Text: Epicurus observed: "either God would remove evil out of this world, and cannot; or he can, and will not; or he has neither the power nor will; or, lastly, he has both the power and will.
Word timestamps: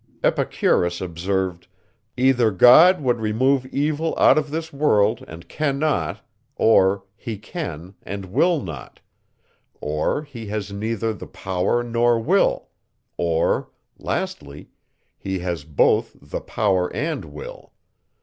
Epicurus 0.23 0.99
observed: 0.99 1.67
"either 2.17 2.49
God 2.49 3.01
would 3.01 3.19
remove 3.19 3.67
evil 3.67 4.17
out 4.17 4.35
of 4.35 4.49
this 4.49 4.73
world, 4.73 5.23
and 5.27 5.47
cannot; 5.47 6.25
or 6.55 7.03
he 7.15 7.37
can, 7.37 7.93
and 8.01 8.25
will 8.25 8.59
not; 8.63 8.99
or 9.79 10.23
he 10.23 10.47
has 10.47 10.71
neither 10.73 11.13
the 11.13 11.27
power 11.27 11.83
nor 11.83 12.19
will; 12.19 12.69
or, 13.15 13.69
lastly, 13.99 14.71
he 15.19 15.37
has 15.37 15.65
both 15.65 16.17
the 16.19 16.41
power 16.41 16.91
and 16.95 17.23
will. 17.25 17.71